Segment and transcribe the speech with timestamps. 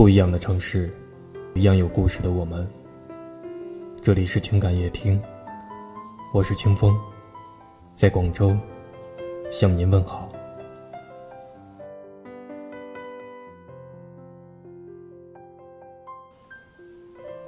[0.00, 0.90] 不一样的城市，
[1.54, 2.66] 一样有故事的我们。
[4.00, 5.22] 这里是情感夜听，
[6.32, 6.98] 我是清风，
[7.94, 8.56] 在广州
[9.50, 10.26] 向您问好。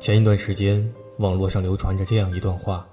[0.00, 0.82] 前一段时间，
[1.18, 2.88] 网络上流传着这样一段话：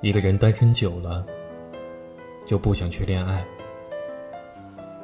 [0.00, 1.26] 一个人单身久了，
[2.46, 3.44] 就不想去恋爱，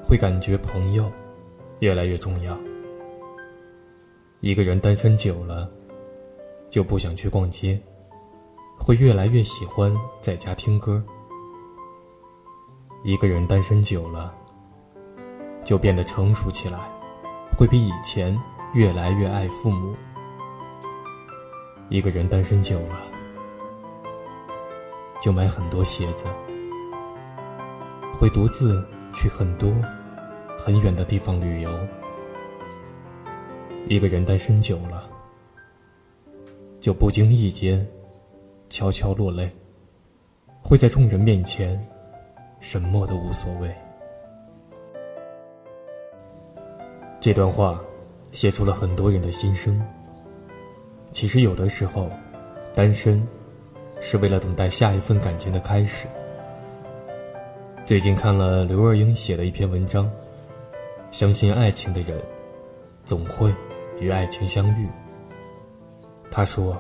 [0.02, 1.12] 会感觉朋友
[1.80, 2.58] 越来越重要。
[4.40, 5.68] 一个人单身久了，
[6.70, 7.76] 就不想去逛街，
[8.78, 11.04] 会越来越喜欢在家听歌。
[13.02, 14.32] 一个人单身久了，
[15.64, 16.88] 就变得成熟起来，
[17.58, 18.36] 会比以前
[18.74, 19.92] 越来越爱父母。
[21.88, 22.96] 一个人单身久了，
[25.20, 26.26] 就买很多鞋子，
[28.20, 29.72] 会独自去很多
[30.56, 31.97] 很远的地方旅游。
[33.88, 35.08] 一个人单身久了，
[36.78, 37.84] 就不经意间
[38.68, 39.50] 悄悄落泪，
[40.62, 41.82] 会在众人面前
[42.60, 43.74] 什么都无所谓。
[47.18, 47.80] 这段话
[48.30, 49.80] 写出了很多人的心声。
[51.10, 52.10] 其实有的时候，
[52.74, 53.26] 单身
[54.00, 56.06] 是为了等待下一份感情的开始。
[57.86, 60.04] 最近看了刘若英写的一篇文章，
[61.10, 62.20] 《相信爱情的人
[63.06, 63.48] 总会》。
[64.00, 64.88] 与爱情相遇，
[66.30, 66.76] 他说：“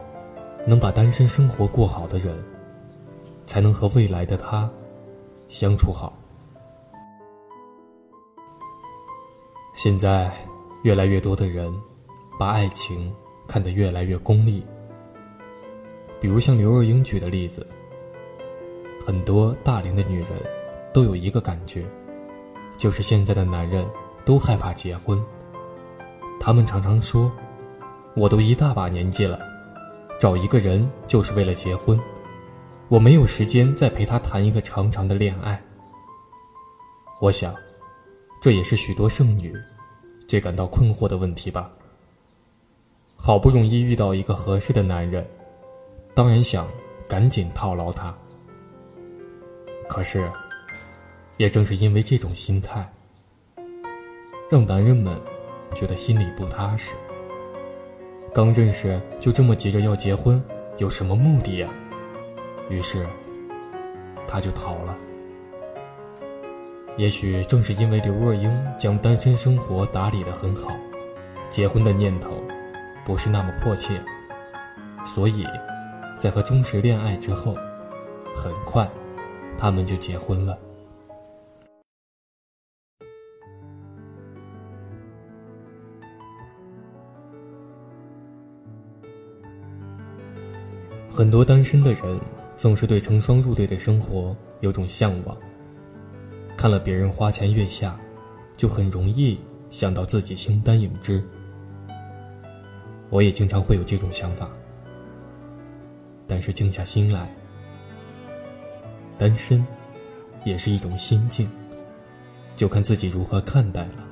[0.66, 2.36] 能把单身生活过好的人，
[3.44, 4.70] 才能和未来的他
[5.48, 6.16] 相处好。”
[9.74, 10.32] 现在，
[10.82, 11.72] 越来越多的人
[12.38, 13.12] 把爱情
[13.48, 14.64] 看得越来越功利，
[16.20, 17.66] 比如像刘若英举的例子，
[19.04, 20.28] 很多大龄的女人
[20.92, 21.84] 都有一个感觉，
[22.76, 23.84] 就是现在的男人
[24.24, 25.20] 都害怕结婚。
[26.40, 27.30] 他们常常说
[28.16, 29.40] ：“我都一大把年纪了，
[30.20, 31.98] 找一个人就是为了结婚，
[32.88, 35.60] 我没有时间再陪他谈一个长长的恋爱。”
[37.20, 37.54] 我想，
[38.40, 39.52] 这也是许多剩女
[40.26, 41.70] 最感到困惑的问题吧。
[43.20, 45.26] 好不容易遇到一个合适的男人，
[46.14, 46.68] 当然想
[47.08, 48.14] 赶紧套牢他。
[49.88, 50.30] 可是，
[51.36, 52.88] 也正是因为这种心态，
[54.48, 55.20] 让男人们。
[55.74, 56.94] 觉得心里不踏实，
[58.32, 60.42] 刚认识就这么急着要结婚，
[60.78, 61.68] 有什么目的呀？
[62.68, 63.06] 于是，
[64.26, 64.96] 他就逃了。
[66.96, 70.70] 也许正是因为刘若英将单身生活打理得很好，
[71.48, 72.30] 结婚的念头
[73.06, 74.00] 不是那么迫切，
[75.04, 75.46] 所以，
[76.18, 77.54] 在和钟石恋爱之后，
[78.34, 78.88] 很快，
[79.56, 80.58] 他们就结婚了。
[91.10, 92.02] 很多单身的人
[92.56, 95.36] 总是对成双入对的生活有种向往，
[96.56, 97.98] 看了别人花前月下，
[98.56, 99.38] 就很容易
[99.70, 101.22] 想到自己形单影只。
[103.10, 104.50] 我也经常会有这种想法，
[106.26, 107.32] 但是静下心来，
[109.16, 109.64] 单身
[110.44, 111.48] 也是一种心境，
[112.54, 114.04] 就看自己如何看待了。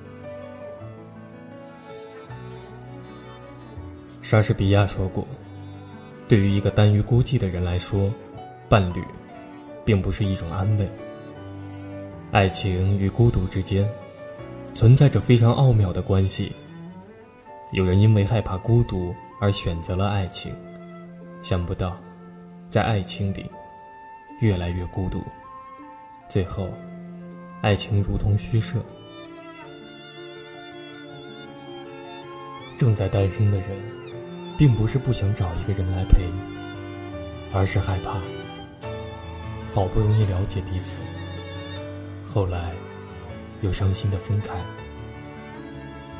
[4.23, 5.25] 莎士比亚说过。
[6.29, 8.13] 对于一个单于孤寂的人来说，
[8.69, 9.05] 伴侣，
[9.85, 10.89] 并不是一种安慰。
[12.33, 13.89] 爱情与孤独之间，
[14.75, 16.51] 存在着非常奥妙的关系。
[17.73, 20.53] 有人因为害怕孤独而选择了爱情，
[21.43, 21.97] 想不到，
[22.69, 23.49] 在爱情里，
[24.41, 25.23] 越来越孤独，
[26.29, 26.69] 最后，
[27.63, 28.81] 爱情如同虚设。
[32.77, 34.06] 正在单身的人。
[34.59, 36.23] 并不是不想找一个人来陪
[37.53, 38.15] 而是害怕
[39.75, 41.01] 好不容易了解彼此，
[42.27, 42.73] 后来
[43.61, 44.49] 又伤心的分开。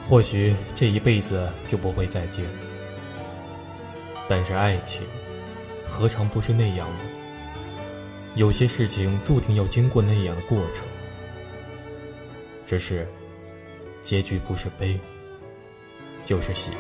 [0.07, 2.45] 或许这一辈子就不会再见，
[4.29, 5.01] 但是爱情
[5.87, 6.87] 何尝不是那样？
[8.35, 10.85] 有些事情注定要经过那样的过程，
[12.67, 13.09] 只是
[14.03, 15.01] 结局不是悲，
[16.27, 16.73] 就是喜。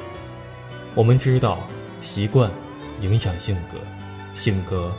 [0.96, 1.60] 我们知道，
[2.00, 2.50] 习惯
[3.02, 3.76] 影响性格，
[4.34, 4.90] 性格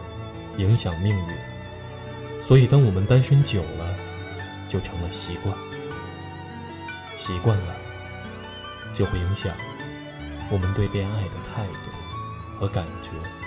[0.57, 1.23] 影响命运。
[2.39, 3.95] 所以，当我们单身久了，
[4.69, 5.51] 就成了习惯，
[7.17, 7.75] 习惯了，
[8.93, 9.51] 就会影响
[10.51, 13.46] 我们对恋爱的态度和感觉。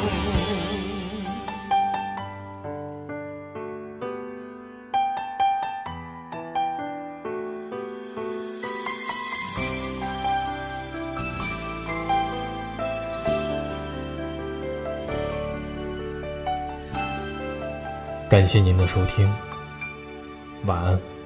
[18.39, 19.29] 感谢您的收听，
[20.67, 21.18] 晚安。